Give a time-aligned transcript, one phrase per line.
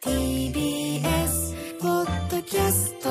[0.00, 3.10] TBS ポッドキャスト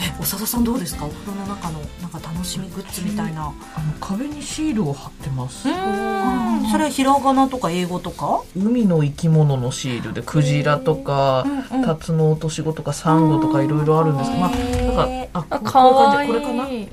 [0.00, 1.06] え長田さんどうですか？
[1.06, 3.52] お風呂の中のなんか楽しみグッズみたいな、あの
[4.00, 5.68] 壁にシールを貼ってます。
[5.68, 6.68] うん。
[6.72, 8.42] それひらがなとか英語とか？
[8.56, 16.30] 海の生き物のシールでクジラとか、うんうんタツノオトシゴとかサンゴとかいろいろあるんですけど、まあなんかあかわいい。
[16.30, 16.88] こういう感じこれか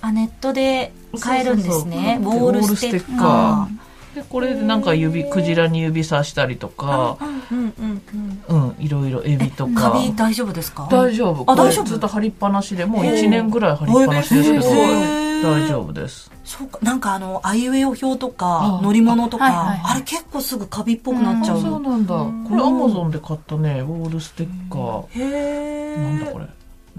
[0.00, 0.08] な？
[0.08, 2.18] あネットで買えるんですね。
[2.20, 2.50] そうそうそう。
[2.50, 2.68] ウォー。
[2.70, 3.68] ルステッカ
[4.14, 8.02] でこれでなんか指クジラに指さしたりとかー、うんうん
[8.48, 8.76] うんうん。
[8.78, 9.90] いろいろエビとか。
[9.90, 10.88] カビ大丈夫ですか？
[10.90, 11.50] 大丈夫。
[11.50, 11.84] あ大丈夫？
[11.84, 16.30] ずっと貼りっぱなしでもう1年ぐらい貼りっぱなしですけど大丈夫です。
[16.44, 16.78] そうか。
[16.82, 19.80] なんかあのあいうえお表とかあ乗り物とかはいはいはい。
[19.92, 21.60] あれ結構すぐカビっぽくなっちゃう。
[21.60, 22.14] そうなんだ。
[22.14, 25.06] これアマゾンで買ったねウォールステッカー。
[25.10, 25.96] へえ。
[25.96, 26.46] なんだこれ。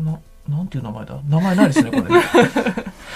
[0.04, 1.18] ななんていう名前だ？
[1.27, 2.10] 名前ないですねこれね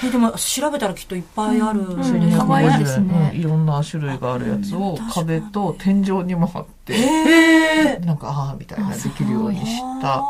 [0.03, 1.97] えでも調べたらきっといっぱいあるん。
[1.97, 3.07] ですうん。
[3.07, 3.31] ね。
[3.33, 10.23] うんいろんな種類があるやつを壁と天井にも貼ってへえなんかああみたいなできるようにした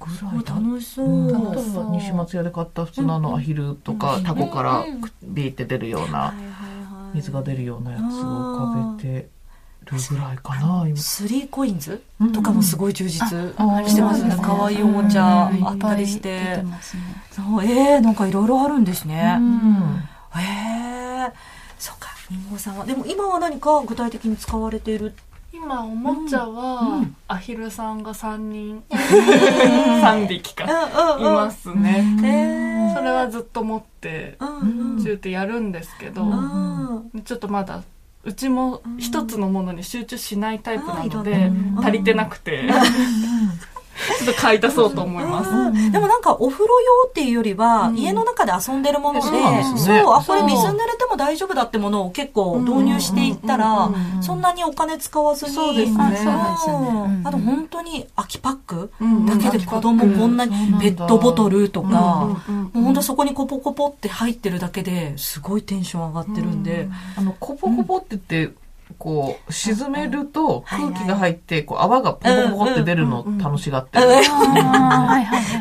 [0.00, 1.36] ぐらいだ楽しそう、うん。
[1.36, 4.84] あとは西松屋で買った普通のあのアヒルとかタコから
[5.22, 6.34] ビーって出るような
[7.14, 9.30] 水が出るようなやつを壁てる
[9.90, 10.96] ぐらいかな今。
[10.96, 13.22] スリーコインズうんとかもすごい充実
[13.56, 14.36] あしてますね。
[14.42, 16.62] 可愛いおもちゃうんあったりして。
[17.30, 20.02] そうえー、なんかいろいろあるんですね、うん。
[20.40, 21.32] へえ
[21.78, 22.84] そうかりんごさんは。
[22.84, 25.14] でも今は何か具体的に使われている？
[25.50, 27.16] 今おもちゃは、うん。
[27.26, 28.82] アヒルさんが三人、
[30.00, 30.64] 三匹か、
[31.18, 32.92] いますね。
[32.94, 34.58] それはずっと持って、うん
[34.96, 35.02] うん。
[35.02, 37.22] 中ってやるんですけど、うん。
[37.24, 37.82] ちょっとまだ、
[38.24, 42.68] うちも一つのものに集中しないタイプなので、足りてなくて、
[44.18, 45.50] ちょっと買い足そうと思います。
[45.50, 55.96] うんでもなんかお風呂用っていうよりは、うん家の中で遊んでるもので、そうあ、これ水濡れても大丈夫だってものを結構導入していったら、そんなにお金使わずに、そうですね。
[55.98, 56.88] あそうですよね。
[56.88, 68.54] うんあと本当に空きパックうんだけで子供こんなにうんペットボトルとか、もう本当そこにコポコポって入ってるだけですごいテンション上がってるんで、あのコポコポって言って
[68.98, 74.06] こう沈めるとうん空気が入ってこう泡がポコポコって出るのを楽しがってる。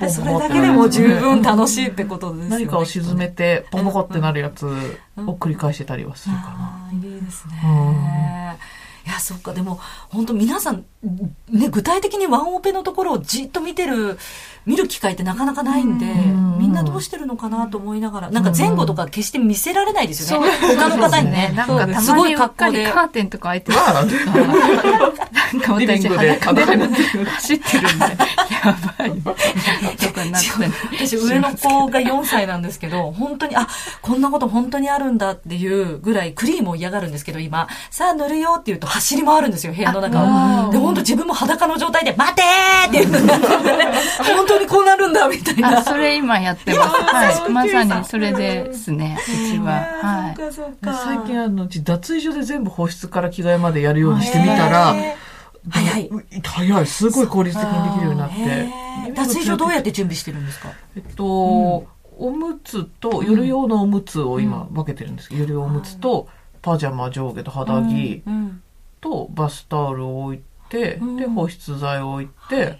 [0.09, 2.65] それだけでも十分楽しいってことですよね。
[2.65, 4.69] 何かを沈めてポコポコってなるやつを
[5.33, 6.89] 繰り返してたりはするかな。
[6.91, 8.57] いいですね。
[9.07, 10.83] いや、そっか、でも、本当皆さん、
[11.49, 14.17] ね、具体的にワンオペのところをじっと見てる、
[14.67, 20.49] 見る機会ってなかなかないんで、んみんなどうしてるのかなと思いながら、なんか前後とか決して見せられないですよね。
[20.75, 21.53] 他の方にね。
[21.55, 22.79] なんかたすごい格好で。
[22.81, 26.75] りカーテンとか開いてるまあなんか私裸で
[27.25, 29.11] 走ってるんで、やばい。
[29.21, 30.49] とかになって
[30.91, 33.67] 私上の子が4歳なんですけど、本当に、あ、
[34.01, 40.71] こんなこと本当にあるんだっていうぐらいクリームを嫌がるんですけど、今、さあ塗るよって言うと走り回るんですよ、部屋の中を。
[40.71, 43.33] で、本当自分も裸の状態で、待てーって言うの
[44.35, 45.79] 本当にこうなるんだ、みたいな。
[45.79, 46.89] あ、それ今やってます。
[46.89, 47.51] はい。
[47.51, 49.85] まさにそれですね、うちは。
[50.01, 50.37] はい。
[50.83, 54.95] 最近あのうち脱衣所で全部保湿から着替えまでやるようにしてみたら、
[55.69, 56.07] 早い。
[56.07, 60.69] う早いすごい効率的にできるようになって脱衣所どうやって準備してるんですか？
[60.95, 66.29] えっと、おむつと夜用のおむつを今分けてるんですけど、夜用おむつと
[66.61, 68.61] パジャマ上下と肌着うん。
[68.99, 72.79] とバスタオルを置いて、うんで保湿剤を置いて、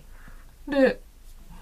[0.68, 1.00] で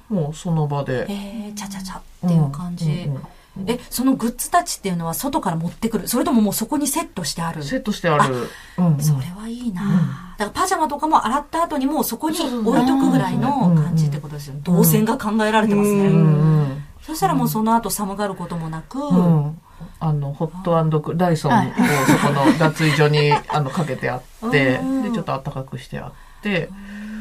[0.09, 1.05] もうその場で。
[1.09, 2.85] えー、ちゃちゃちゃっていう感じ。
[2.85, 3.21] うんうん
[3.67, 6.07] え、そのグッズたちっていうのは外から持ってくる。
[6.09, 7.63] それとももうそこにセットしてある。
[7.63, 8.49] セットしてある。
[8.77, 8.99] うんうん。
[8.99, 14.61] それはいいな、だからパジャマとかも洗った後にもうそこに置いとくぐらいの感じってことですよね。
[14.63, 16.07] 動線が考えられてますね。
[16.07, 19.61] うんうんそしたらもうその後寒がることもなく、うん。
[19.99, 21.63] あのホットクダイソンを
[22.07, 24.17] そこの脱衣所にあのかけてあ
[24.47, 24.79] って。
[24.83, 26.69] うんでちょっと暖かくしてあって。
[26.89, 27.14] うん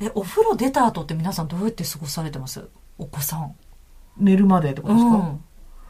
[0.00, 2.68] え、お風呂出た後って皆さんどうやって過ごされてます？
[2.98, 3.54] お子さん。
[4.16, 5.16] 寝るまでってことですか、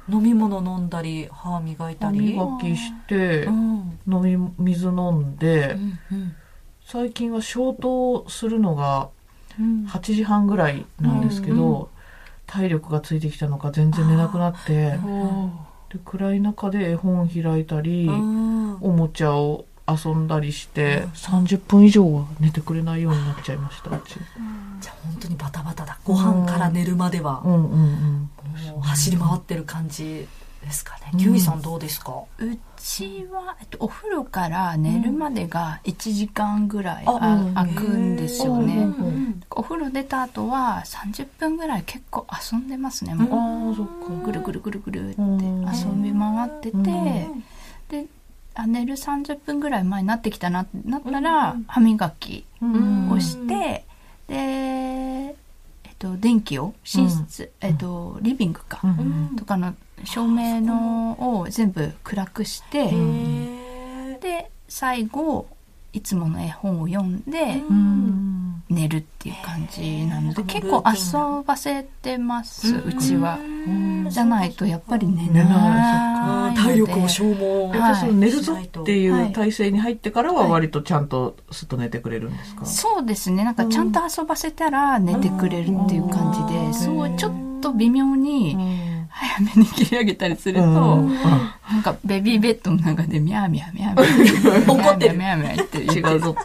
[0.09, 0.15] うん。
[0.17, 2.35] 飲み物飲んだり、歯磨いた歯り。
[2.35, 3.99] 磨きしてうん。
[4.07, 5.77] 飲み水飲んで
[6.87, 9.09] 最近は消灯するのが
[9.59, 9.85] うん。
[9.87, 11.91] 8時半ぐらいなんですけど、
[12.47, 14.99] 体力がついてきたのか全然寝なくなって
[15.91, 18.75] で暗い中で絵本開いたり、うん。
[18.81, 24.15] おもちゃを遊んだりして30分以上は寝てくれないようになっちゃいましたうち。
[24.81, 25.99] じゃあ本当にバタバタだ。
[26.05, 27.53] ご飯から寝るまでは、うん。
[27.53, 28.31] うんうん
[28.73, 30.29] もう走り回ってる感じ
[30.63, 31.19] ですかね。
[31.19, 38.85] キュウイさんどうですか、うちは、えっと、お風呂から寝るまでが1時間ぐらい、ああうん空くんですよね。
[38.85, 43.13] うんお風呂出た後は30分ぐらい結構遊んでますね。
[43.13, 43.73] あもう。
[43.73, 44.25] あそっか。
[44.25, 45.61] ぐるぐるぐるぐるってうん。
[45.63, 47.45] 遊び回ってて、うん。
[47.89, 48.07] で
[48.55, 53.85] あ寝る30分ぐらい前になってきたなってなったら、歯磨きをして、
[54.29, 55.35] で、えっ
[55.99, 59.37] と、電気を寝室、えっと、リビングか、うん。
[59.37, 59.75] とかの
[60.05, 65.47] 照明のを全部暗くして、へで最後
[65.93, 68.24] いつもの絵本を読んでうん
[68.71, 73.39] 寝るっていう感じなので結構遊ばせてますうちは。
[73.39, 76.57] ーじゃないとやっぱり寝寝ない。
[76.57, 77.73] 体力を消耗。
[77.73, 79.31] じゃあその寝るぞっていはい。
[79.31, 83.45] う体勢に入ってからは割とちゃんとすっと寝てくれるんですか、そうですね。
[83.45, 88.57] なんかちゃんと遊ばせたら寝てくれるっていう感じで、そうちょっと微妙に
[89.09, 90.67] 早めに切り上げたりすると、う
[91.01, 91.15] ん。
[91.15, 95.17] なんかベビーベッドの中でミャーミャーミャーミャー 怒ってる。
[95.17, 96.21] ミャーミャーミャーって言って違う。
[96.21, 96.37] ぞ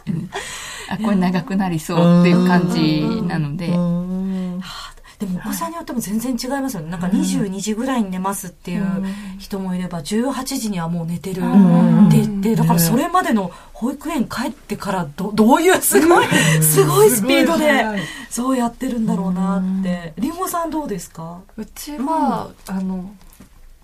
[0.90, 4.60] あこれ長くなりそうっていう感じなので、うん。
[5.20, 6.90] でもお子さんによっても全然違いますよね。
[6.90, 8.86] なんか22時ぐらいに寝ますっていう
[9.38, 11.42] 人もいれば、18時にはもう寝てる。
[11.42, 16.26] って言って、だからそれまでの保育園帰ってからどどういうすごい、
[16.62, 17.84] すごいスピードで、
[18.30, 20.14] そうやってるんだろうなって。
[20.18, 20.34] りん。
[20.34, 21.40] ごさんどうですか？
[21.58, 23.10] うちは、あの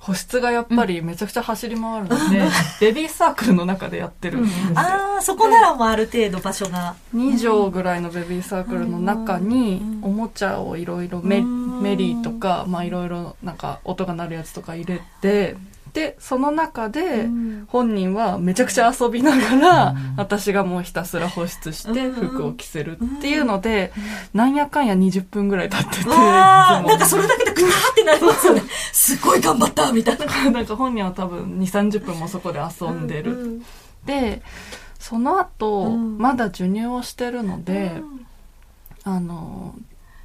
[0.07, 2.49] 保湿がやっぱりめちゃくちゃ走り回るので、
[2.81, 6.95] ベビーサークルの中でやってるんですよ、ああ、そこならもうある程度場所が。
[7.13, 15.57] 2畳ぐらいのベビーサークルの中におもちゃをいろいろメメリーとかまあいろいろなんか音が鳴るやつとか入れて
[15.97, 17.27] でその中で
[17.69, 23.95] 本人はめちゃくちゃ遊びながら私がもうひたすら保湿して服を着せるっていうので
[24.35, 28.63] なんやかんや20分ぐらい経っててなんかそれだけでクターってなりますよね。
[28.93, 30.27] すごい頑張ったみたいな。
[30.53, 33.63] なんか本人は多分2 3 0分もそこで遊んでる。
[34.05, 34.43] で
[34.99, 36.19] その後、うん。
[36.19, 38.03] まだ授乳をしてるので、
[39.05, 39.75] あの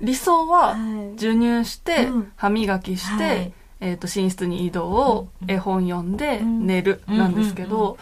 [0.01, 0.75] 理想は
[1.15, 2.31] 授乳して、うん。
[2.35, 6.65] 歯磨きして、はいえー、と寝室に移動を絵本読んでん。
[6.67, 7.17] 寝るうん。
[7.17, 7.97] なんですけど、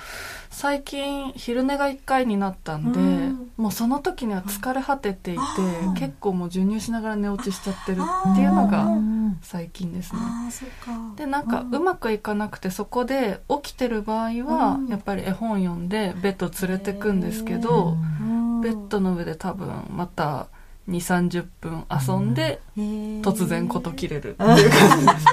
[0.50, 3.52] 最近昼寝が1回になったんで、うん。
[3.56, 5.40] もうその時には疲れ果てていて、
[5.86, 10.20] うん結構もう授乳しながら寝落ちしちゃってるっていうのがうん最近ですね。
[11.16, 14.88] でなんかうまくいかなくてそこで起きてる場合はうん。
[14.88, 17.96] やっぱり絵本読んでベッド連れてくんですけど
[18.62, 20.48] ベッドの上で多分また
[20.90, 25.26] 2 3 0分遊んで突然事切れるっていう感じです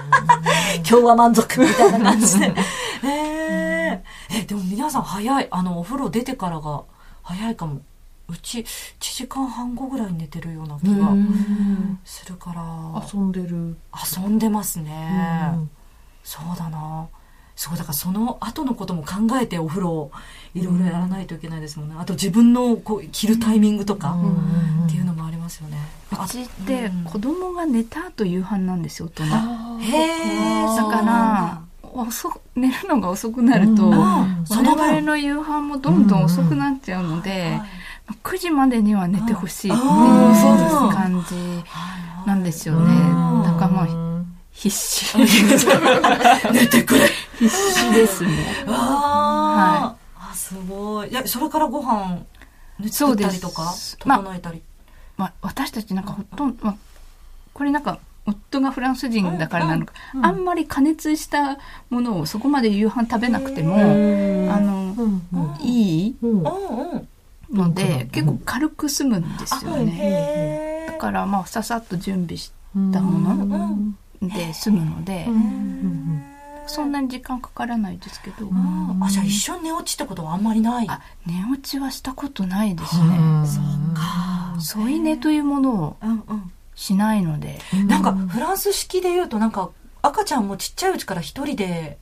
[0.88, 2.54] 今日は満足みたいな感じで。
[3.02, 5.48] えでも皆さん早い。
[5.50, 6.82] あの、お風呂出てからが
[7.22, 7.80] 早いかも。
[8.28, 8.64] うち、1
[9.00, 11.14] 時間半後ぐらいに寝てるような気が
[12.04, 15.52] するから、遊んでる、遊んでますね。
[16.24, 17.06] そうだな。
[17.56, 20.12] そう、だからその後のことも考えてお風呂を
[20.54, 21.96] いろいろやらないといけないですもんね。
[21.98, 24.16] あと自分のこう着るタイミングとか
[24.86, 25.78] っていうのもありますよね。
[26.12, 30.76] うちってうん子供が寝た後夕飯なんですよ大人。
[30.76, 37.58] だから遅く寝るのが遅くなると、うん我その分々の夕飯もどんどん遅くなっちゃうので、
[38.22, 41.34] 9時までには寝てほしいっていうあーそうですか感じ
[42.26, 42.92] なんですよね。
[42.92, 44.05] うんだからまあ
[44.56, 45.16] 必死。
[46.52, 47.08] 寝てくれ。
[47.38, 48.64] 必死ですね。
[48.66, 49.94] あ。
[50.18, 51.10] ー、あすごい。
[51.10, 52.16] いやそれからご飯
[52.80, 53.74] ね作ったりとか？
[53.98, 54.62] 整えたり、
[55.18, 56.76] まあ、私たちなんかほとんど、まあ、
[57.52, 61.58] これなんか夫がフランス人だからなのか、うんあんまり加熱した
[61.90, 63.78] ものをそこまで夕飯食べなくても、あ
[64.58, 64.96] の、
[65.60, 66.16] いい
[67.52, 69.92] ので、うん結構軽く済むんですよね。
[69.98, 73.44] へだからまあささっと準備しだもの。
[73.44, 76.22] うんで済むので、ん
[76.66, 80.86] そんなに時間かからないですけど、ああじゃあ一緒に寝落ちってことはあんまりない。
[80.88, 83.18] あ寝落ちはしたことないですね。
[83.94, 84.60] か。
[84.60, 89.70] 添い寝というものをうんうんしないので、なんかフランス式で言うとなんか
[90.02, 91.98] 赤ちゃんもちっちゃいうちから一人で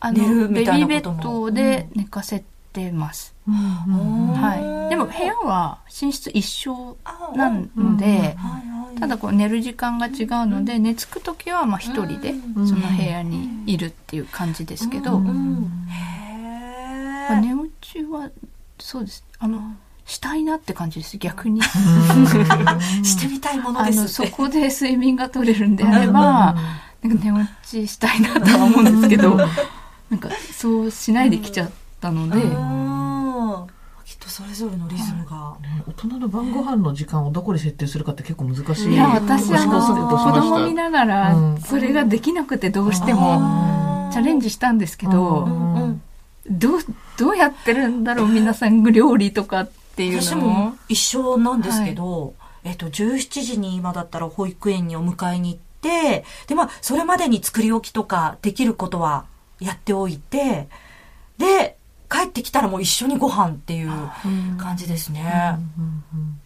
[0.00, 1.48] あ寝るみたいビーベなことも。
[1.48, 3.34] ッドで寝かせてます。
[3.48, 4.90] うんはい。
[4.90, 12.68] でも部屋は寝室一緒あなので、はいはいただこう寝る時間が違うので、寝つく時はまあ一人でうん。
[12.68, 15.34] その部屋にいるっていう感じですけど、寝
[17.54, 18.30] 落ちは
[18.78, 19.24] そうです。
[19.38, 19.60] あの
[20.06, 21.18] したいなって感じです。
[21.18, 21.60] 逆に。
[23.02, 26.56] してみたいものですそこで睡眠が取れるんであれば、
[27.02, 29.36] なんか寝落ちしたいなとは思うんですけど、
[30.10, 32.40] なんかそうしないで来ちゃったので、
[34.58, 35.56] ぞれのリズムが。
[35.62, 38.92] ね大人の晩ご飯の時間をどこで設定するかって結構難しい。
[38.92, 41.60] いや私は試行錯誤し子供見ながらうん。
[41.60, 45.48] それができなくてどうしてもチャレンジしたんですけど、
[46.48, 46.78] どう
[47.18, 50.22] どうやってるんだろう皆さん料理とかっていうの。
[50.22, 50.76] 私もも。
[50.88, 52.34] 一緒なんですけど、
[52.64, 59.26] えっと、17時に今だったら保育園にお迎えに行って、で、まあ、それまでに作り置きとかできることは
[59.60, 60.68] やっておいて、
[61.38, 61.76] で、
[62.08, 63.90] 帰ってきたらもう一緒にご飯っていう
[64.58, 65.58] 感じですね。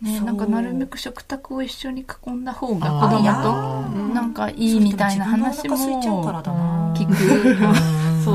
[0.01, 5.77] ね、なんかなるべく食卓を一緒に囲んだ方が子いや供となんかいいみたいな話も。
[5.77, 7.11] 聞く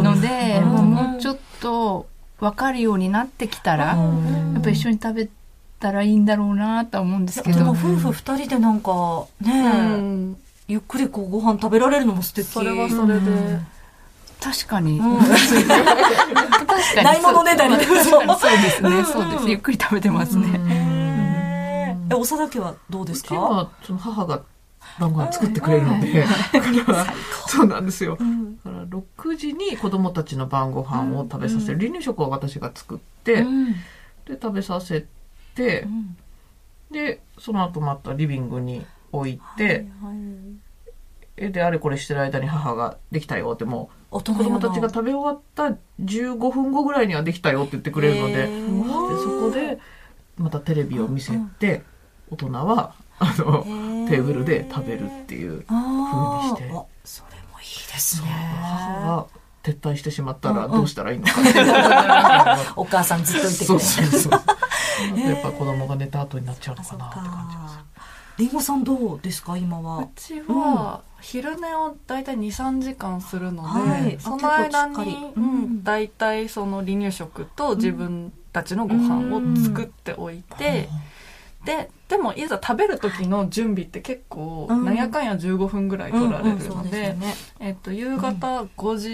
[0.04, 0.70] ので、うん。
[0.70, 2.08] もうもうちょっと
[2.40, 5.30] 分かるようになってきたら、やっぱ一緒に食べ
[5.80, 7.60] たらいいんだろうなとは思うんですけど。
[7.60, 10.38] でも夫婦二人でなんかね、うん。
[10.68, 12.48] ゆっくりこうご飯食べられるのも素敵。
[12.48, 13.60] それはそれで、
[14.40, 15.00] 確かに。
[15.00, 15.18] うん。
[15.20, 15.62] 確か
[17.00, 17.04] に。
[17.04, 18.26] ないものねだりそう
[18.62, 18.90] ですね。
[18.90, 19.50] うんそうです。
[19.50, 20.60] ゆっくり食べてますね。
[22.10, 23.30] え、おさだけはどうでうすか？
[23.30, 24.44] ちはその母が
[25.00, 27.06] 晩ご飯作ってくれるので、だから
[27.48, 28.18] そうなんですよ。
[28.64, 31.80] だから6時に子供たちの晩ご飯を食べさせる。
[31.80, 33.74] 離乳食を私が作って、うん。
[33.74, 35.06] で食べさせ
[35.56, 36.18] てう、ん。
[36.92, 39.88] でその後またリビングに置いて、
[41.38, 49.80] えであれこれしてる間に母ができたよっても大う子供たちが食べ終わった15分後ぐらいにはできたよって言ってくれるので、でそこで
[50.38, 51.84] またテレビを見せて、
[52.32, 53.64] 大人はあの
[54.10, 56.78] テーブルで食べるっていうあー風にして。
[56.78, 58.28] あそれもいいですね。
[58.30, 59.26] 母が
[59.64, 61.34] 撤退してしまったらうんどうしたらいいのか。
[61.42, 64.32] っ てお母さんずっといてくそうれそうそう。
[65.20, 70.00] やっぱ子供が寝た後になっちゃうのかなって感じですりんごさんどうですか今は？
[70.00, 74.18] うちは昼寝を大体23時間するので、はい。
[74.20, 75.84] その間にうんうん。
[75.84, 80.90] 大体その離乳食と自分たちのご飯を作っておいて、
[81.66, 87.16] ででもいざ食べる時の準備って結構うんなんやかんや15分ぐらい取られるので
[87.88, 89.10] 夕方5時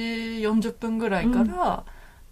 [0.45, 1.85] 40分ぐらいから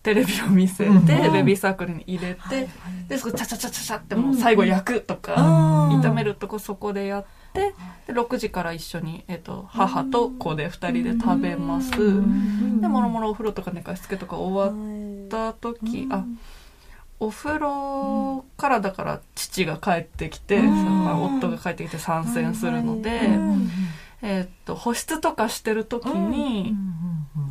[0.09, 2.67] テレビを見せて、うんベビーサークルに入れて、
[3.07, 5.35] でそこチャチャチャチャチャってもう最後焼くとか、
[5.93, 7.73] うん炒めるとこそこでやって
[8.07, 16.25] で6時から一緒に、えっと、母と子で2人で食べます、でもろもろお風呂とか寝かしつけとか終わった時、あ
[17.19, 23.21] お風呂からだから父が帰ってきて、夫が帰ってきて参戦するので、
[24.21, 26.75] えっと保湿とかしてる時に、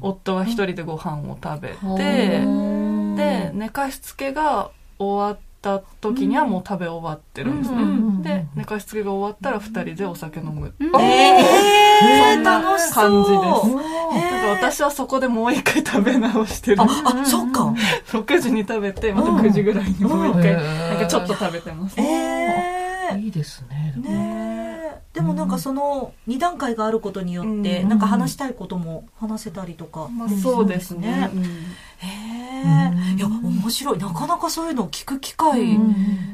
[0.01, 2.41] 夫は一人でご飯を食べて、
[3.17, 11.01] で寝かしつけが終わった時にはもう食べ終わってるんですね、うんで寝かしつけが終わったら二人でお酒飲む、うん。
[11.01, 16.83] えー、そんな楽し感じですなんか私はそこでもう一回食べ直してる。
[16.83, 17.75] あ、あ、そっか。
[18.11, 20.65] 6時に食べてまた9時ぐらいにもう一回うん。
[20.65, 23.21] なんかちょっと食べてます、えー。
[23.21, 24.65] いいですねでもね。
[24.65, 24.68] え
[25.13, 27.89] でもなんかその2段階があることによって、うん。
[27.89, 31.43] なんか話したいことも話せたりとか、まあ、そうですね、うん。
[31.43, 31.47] へ
[33.13, 33.99] えいや面白い。
[33.99, 35.79] なかなかそういうのを聞く機会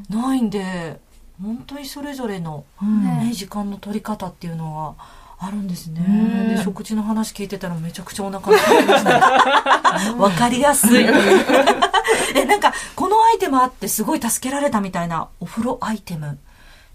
[0.09, 0.99] ないんで
[1.41, 4.95] 本当にそれぞれの、ね、時間の取り方っていうのは
[5.37, 6.55] あるんですね、ね。
[6.55, 10.13] で食事の話聞いてたらめちゃくちゃお腹に空きました。
[10.13, 11.05] ね わかりやすい。
[12.35, 16.37] えなんかこのアイテムあってすごい助けられたみたいなお風呂アイテム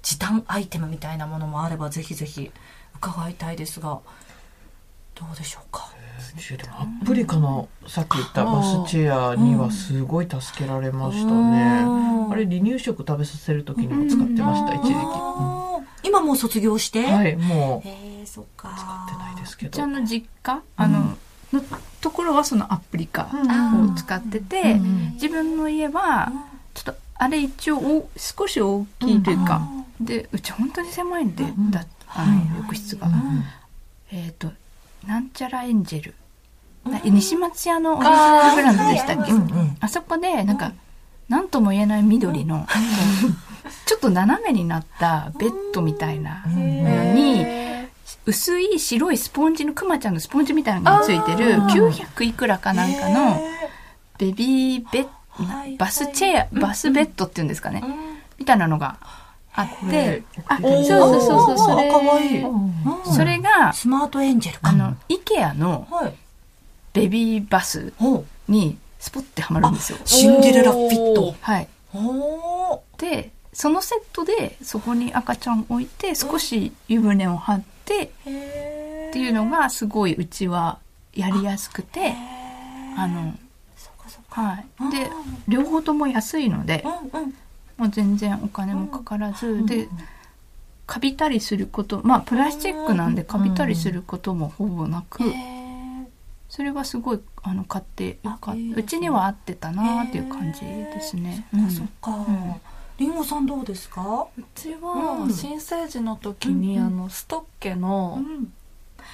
[0.02, 2.50] 時短アイテムみたいなものもあればぜひぜひ
[2.96, 4.00] 伺いたいですが
[5.14, 5.90] どうでしょうか？
[6.56, 11.88] でもアプリカのさっき言ったバスチェアにはすごい助けられましたね、う
[12.28, 12.32] ん。
[12.32, 16.06] あれ離乳食食べさせる時にも使ってました、一時期、あー。
[16.06, 17.88] 今もう卒業して、うんはいもう。
[17.88, 18.74] へえそっか。
[18.76, 19.70] 使ってないですけど。
[19.70, 21.16] うちの実家あの、
[21.52, 21.62] の
[22.00, 23.92] ところはそのアプリカうん。
[23.92, 25.12] を使ってて、うん。
[25.14, 26.32] 自分の家は
[26.74, 29.62] ちょっとあれ一応お少し大きいというか、
[30.00, 33.44] でうち本当に狭いんで、んだあの浴室が、うん
[34.12, 34.50] えっ、と
[35.06, 36.14] なんちゃらエンジェル、
[36.84, 39.32] な西松屋のオリジナルブランドでしたっけ、
[39.80, 40.72] あそこでなんか、
[41.28, 42.66] なんとも言えない緑の、
[43.86, 47.46] ちょっと斜めになったベッドみたいなのに、
[48.26, 53.40] 薄い白いスポンジのクマちゃんのスポンジみたいなのがついてる900いくらかなんかの
[54.18, 57.82] ベビーベッはいバスチェアバスベッドっていうんですかね、
[58.38, 58.98] みたいなのが
[59.54, 61.90] あって、そうそうそうそうそれ。
[61.90, 62.44] かわいい。
[63.12, 64.70] それがスマートエンジェルか。
[64.70, 66.14] あの IKEA のはい。
[66.92, 67.92] ベビーバス
[68.48, 69.98] にスポッてはまるんですよ。
[70.04, 71.34] シンデレラフィット。
[71.40, 71.68] はい。
[71.92, 78.08] ほでそのセットでそこに赤ちゃん置いて少し湯船を張ってっ
[79.12, 80.78] ていうのがすごいうちは
[81.14, 82.14] やりやすくて
[82.96, 83.34] あの
[84.28, 84.92] はい。
[84.92, 85.10] で
[85.48, 87.34] 両方とも安いのでうんうん
[87.80, 89.88] もう全然お金もかからずで
[90.86, 95.22] カビたりすることまあプラスチックなんでカビたりすることもほぼなく
[96.48, 101.46] それはすごいあの買ってよかうちには合ってたなっていう感じですね。
[101.54, 101.70] うん。
[101.70, 102.10] そっか。
[102.10, 102.60] ん。
[102.98, 104.26] りんごさんどうですか？
[104.36, 105.32] うちうはん。
[105.32, 108.52] 新生児の時に、うんあのストッケのん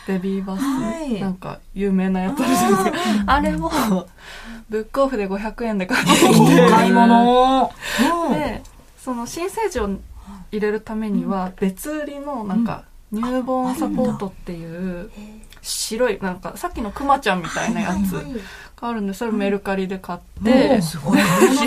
[0.06, 1.20] ベビーバス、はい。
[1.20, 3.32] なんか有名なやつあるじゃないですか。
[3.32, 4.06] あれを
[4.68, 7.70] ブックオフで500円で買っていい買い物。
[8.28, 8.34] うん。
[8.34, 8.62] で
[8.98, 9.88] その新生児を
[10.50, 15.10] 入れるためには別売りのなんか乳房サポートっていう
[15.62, 18.22] 白いなんかさっきのクマちゃんみたいなやつ
[18.80, 20.82] があるんでそれメルカリで買って。
[20.82, 21.18] すごい。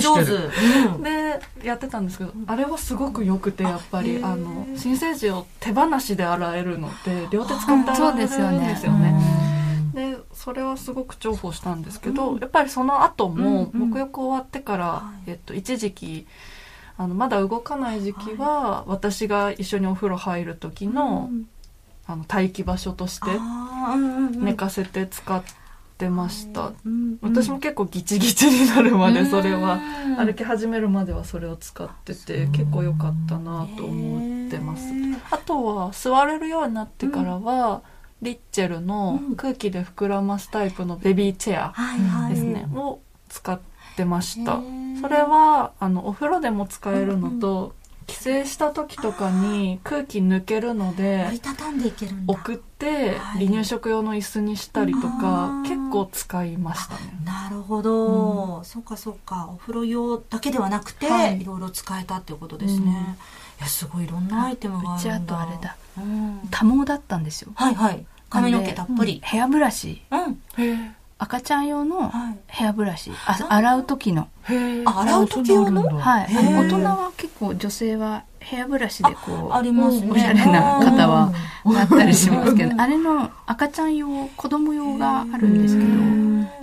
[0.01, 0.31] 上手。
[0.31, 1.03] うん。
[1.03, 8.27] でやってたんですけどあれはすごく良くてやっぱりあの新生児を手放しで洗えるので両手使って洗えるんで
[8.75, 9.19] すよね。
[9.93, 16.27] でそれはすごく重宝したんですけど、やっぱりその後も沐浴終わってから、えっと、一時期
[16.97, 21.29] あのまだ動かない時期は、私が一緒にお風呂入る時の,、
[22.05, 23.27] あの待機場所として
[24.37, 25.43] 寝かせて使っ
[25.99, 30.25] てました、うん私も結構ギチギチになるまでそれは、うん。
[30.25, 34.85] 歩き始めるまではそれを使ってて結構良かったなと思ってます。
[35.29, 37.81] あとは座れるようになってからは、
[38.21, 42.29] リッチェルの空気で膨らますタイプのベビーチェア。
[42.29, 43.59] ですね、を使っ
[43.97, 44.59] てました。
[45.01, 47.75] それはあのお風呂でも使えるのと、
[48.09, 52.33] 帰省した時とかに空気抜けるので折りたたんでいけるんだ。
[52.33, 53.45] 送ってはい。
[53.45, 56.99] 離乳食用の椅子にしたりとか、うん結構使いましたね。
[57.25, 59.49] なるほど、そうかそうか。
[59.51, 61.41] お風呂用だけではなくて、はい。
[61.41, 62.91] い、ろいろ使えたっていうことですね、うん。
[62.91, 62.95] い
[63.59, 65.75] やすごいいろんなアイテムがあうちあるんだとあれだ。
[65.97, 67.51] うん、多毛だったんですよ。
[67.55, 68.05] はいはい。
[68.29, 69.19] 髪の毛たっぷり。
[69.23, 70.03] ヘアブラシ。
[70.11, 70.41] うん、
[71.17, 72.39] 赤ちゃん用のはい。
[72.45, 73.11] ヘアブラシ。
[73.25, 74.27] あ洗う時の。
[74.85, 75.97] あ洗う時用の？
[75.97, 76.27] はい。
[76.31, 80.11] 大人は結構女性はヘアブラシでこうありますね。
[80.11, 81.33] おしゃれな方は
[81.65, 85.89] うんなったりしますけどあれの赤ちゃん用子供用があるんですけど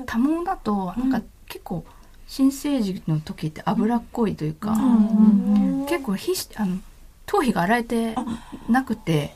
[0.06, 1.84] 多毛だとなんか結構
[2.26, 5.86] 新生児の時って脂っこいというか、うん。
[5.88, 6.78] 結構皮脂あの
[7.24, 8.14] 頭皮が洗えて
[8.68, 9.34] なくて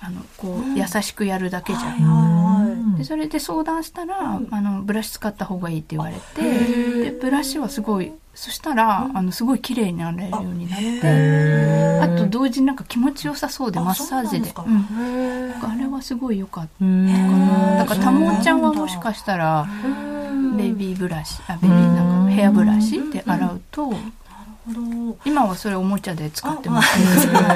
[0.00, 14.52] あのこう優しくやるだけじゃん、でそれで相談したら、あのブラシ使った方がいいって言われてでブラシはすごいそしたら、あのすごい綺麗になれるようになってあと同時になんか気持ちよさそうであマッサージで。
[14.54, 16.84] あれはすごい良かった。
[16.84, 17.06] へかー。
[17.08, 19.66] なだからたもちゃんはもしかしたら
[20.56, 23.92] ベビーブラシあベビーなんかヘアブラシで洗うと
[25.24, 27.26] 今はそれおもちゃで使ってます。
[27.26, 27.46] けど、は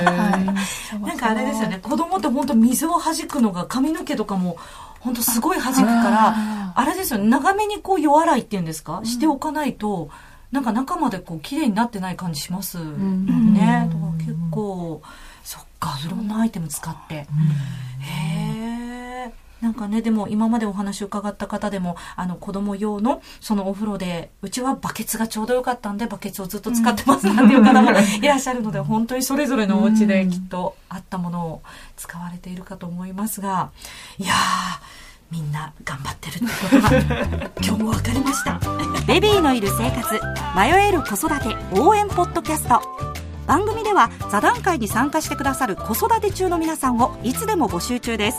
[0.96, 1.78] い、なんかあれですよね。
[1.82, 4.56] 子供って本当水を弾くのが髪の毛とかも
[5.00, 7.28] 本当すごい弾くからあれですよね。
[7.28, 10.08] 長めにこう夜洗いっていうんですか、しておかないと
[10.52, 13.54] なんか中までこう綺麗になってない感じします、ん。
[13.54, 13.88] ね。
[13.90, 15.02] だから結構
[15.44, 17.26] そっかいろんなアイテム使って、へ
[19.26, 27.90] えなんかねでも今までお話を伺った方でもあの子供用のそのお風呂でうちはバケツがちょうどよかったんでバケツをずっと使ってますなんていう方も
[28.22, 31.62] いらっしゃるので本当にそれぞれのお家できっとあったものを
[31.96, 33.70] 使われているかと思いますが
[34.18, 38.60] いやーみんな頑張ってるってことが 今日も分かりました。
[39.06, 40.20] ベビーのいる生活
[40.56, 42.80] 迷える子育て応援ポッドキャスト。
[43.46, 48.38] 番組では座談会に参加してくださる子育て中の皆さんをいつでも募集中です。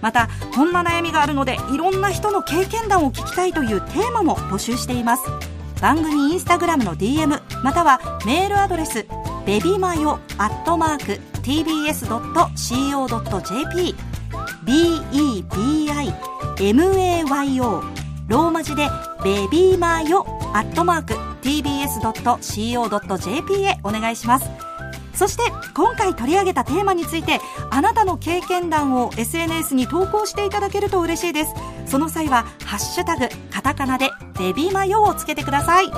[0.00, 5.24] またこんな悩みがあるのでいろんな人の経験談を聞きたいというテーマも募集しています。
[5.80, 9.06] 番組インスタグラムの DM またはメールアドレス
[9.46, 12.10] ベビマヨアットマーク tbs.co.jp
[16.56, 17.82] bebimayo
[18.28, 18.88] ローマ字で
[19.24, 21.94] ベビーマヨアットマーク tbs.co.jp
[23.64, 24.48] へお願いします。
[25.14, 25.42] そして
[25.74, 31.52] 今回取り上げたテーマについてあなたの経験談を SNS に投稿していただけると嬉しいです。
[31.86, 35.90] その際は「ハッシュタグカタカナ」で「ベビーマヨ」をつけてください。